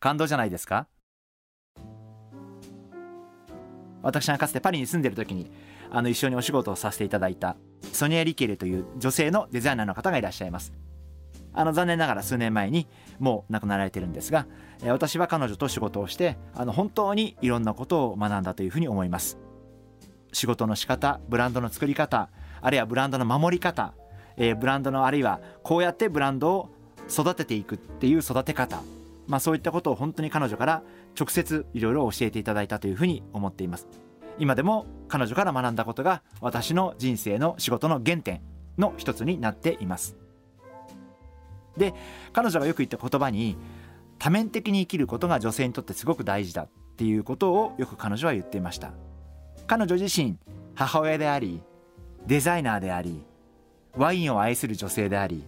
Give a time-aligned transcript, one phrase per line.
[0.00, 0.86] 感動じゃないですか？
[4.02, 5.50] 私がかつてパリに住んでいる時に
[5.90, 7.56] あの一緒にお仕事をさせていただいた
[7.92, 10.72] ソニア・リケレという女性のデザイナーの方がいらっしゃいます。
[11.52, 12.86] あの残念ながら数年前に
[13.18, 14.46] もう亡くなられてるんですが
[14.84, 19.38] 私は彼女と仕事をしてあの本当にいろんなことを学んだというふうに思います。
[20.32, 22.28] 仕事の仕方ブランドの作り方
[22.60, 23.94] あるいはブランドの守り方、
[24.36, 26.70] えー、ブランドのあるいはこうやってブランドを
[27.10, 28.80] 育てていくっていう育て方。
[29.28, 30.82] まあ、そういったことを本当に彼女から
[31.18, 33.86] 直接いろいろ教えていただいたというふうに思っています。
[34.38, 38.40] 今でも彼女から学んだことが私の人生の仕事の原点
[38.78, 40.16] の一つになっています。
[41.76, 41.94] で
[42.32, 43.56] 彼女がよく言った言葉に
[44.18, 48.92] 多面的に生きることが女性にとってすごく大事だっていうことをよく彼女は言っていました。
[49.66, 50.38] 彼女自身
[50.74, 51.62] 母親であり
[52.26, 53.22] デザイナーであり
[53.96, 55.44] ワインを愛する女性であり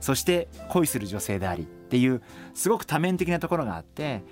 [0.00, 2.22] そして恋する女性でありっていう
[2.54, 4.22] すごく多面的なところがあって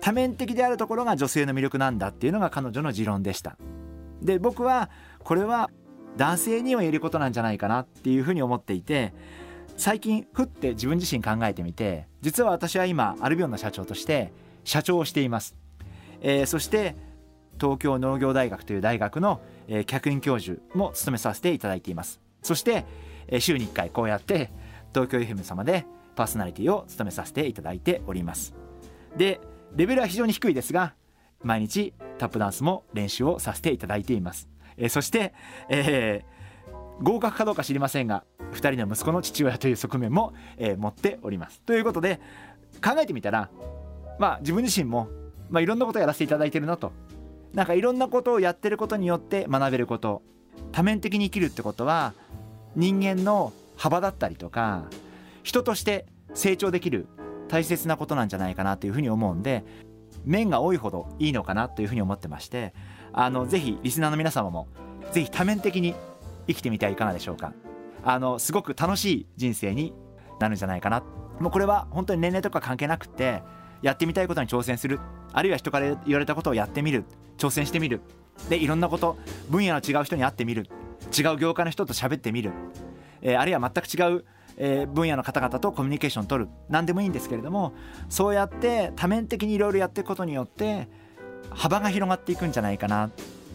[0.00, 3.56] 多面的であるところが女性の魅力なんだっていうのが彼女の持論でした。
[4.20, 5.70] で僕はこれは
[6.16, 9.14] 男性には言えることなんじゃないかなっていうふうに思っていて
[9.76, 14.32] 最近ふって自分自身考えてみて実は私は今アルビオンの社長として
[14.64, 15.56] 社長をしています、
[16.20, 16.94] えー、そして
[17.60, 22.20] 東京農業大学という大学の、えー、客員教授も務めさせていただいています。
[22.42, 22.84] そして、
[23.28, 24.50] えー、週に1回こうやって
[24.94, 28.54] 東京 FM 様でパーソナリティを務めさせていただいております。
[29.16, 29.40] で
[29.74, 30.94] レベルは非常に低いですが
[31.42, 35.34] 毎日タップダンスも練習をさせていただいています、えー、そして、
[35.68, 41.60] えー、合格かどうか知りませんが2人の息子の父親という側面も、えー、持っております。
[41.62, 42.20] ということで
[42.84, 43.50] 考えてみたら
[44.18, 45.08] まあ自分自身も、
[45.50, 46.92] まあ、いろんなことをやらせていただいてるなと。
[47.54, 50.22] なんかいろんなことをやってることによって学べること。
[50.70, 52.14] 多面的に生きるってことは
[52.76, 54.84] 人間の幅だったりとか
[55.42, 57.06] 人として成長できる
[57.48, 59.64] 大切なことなんじゃないかなというふうに思うんで
[60.24, 62.74] 面が多いほどいいのかなというふうに思ってまして
[63.12, 64.68] あのぜひリスナーの皆様も
[65.12, 65.94] ぜひ多面的に
[66.46, 67.52] 生きてみてはいかがでしょうか。
[68.04, 69.94] あのすごく楽しい人生に
[70.40, 71.04] なるんじゃないかな。
[71.38, 73.42] もうこれは本当に年齢とか関係なくて
[73.80, 74.98] やってみたいことに挑戦する。
[75.32, 77.04] あるいは人から言われたことをやってみる。
[77.38, 78.00] 挑戦してみる。
[78.48, 79.18] でいろんなこと
[79.50, 80.68] 分野の違う人に会ってみる。
[81.16, 82.52] 違う業界の人と喋ってみる、
[83.22, 84.24] えー、あるいは全く違う
[84.56, 86.50] えー、分野の方々とコミュニケーションを取る。
[86.68, 87.72] 何でもいいんですけれども
[88.08, 90.88] そうやって多面的にいろいろやっていくことによって
[91.50, 93.10] 幅が広がっていくんじゃないかな。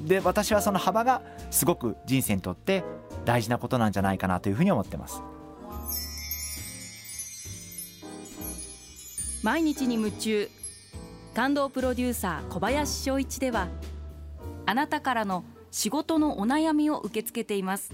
[0.05, 2.83] で私はその幅がすごく人生にとって
[3.25, 5.21] 大事なことなんじゃないかなというふうに思ってます。
[9.43, 10.49] 毎日に夢中。
[11.33, 13.67] 感動プロデューサー小林翔一では
[14.65, 17.93] あなたからの仕事のお悩みを受け付けています。